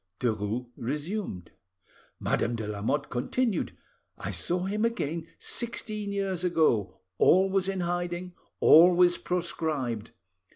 [0.19, 1.51] Derues resumed.
[2.19, 3.77] "Madame de Lamotte continued:
[4.17, 10.09] 'I saw him again sixteen years ago, always in hiding, always proscribed.